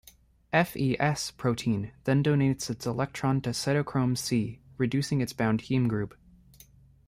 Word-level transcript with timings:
'FeS 0.51 1.29
protein' 1.37 1.91
then 2.05 2.23
donates 2.23 2.71
its 2.71 2.87
electron 2.87 3.39
to 3.39 3.51
Cytochrome 3.51 4.17
c, 4.17 4.59
reducing 4.79 5.21
its 5.21 5.31
bound 5.31 5.61
heme 5.65 5.87
group. 5.87 6.15